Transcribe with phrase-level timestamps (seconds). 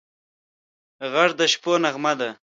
[1.13, 2.29] غږ د شپو نغمه ده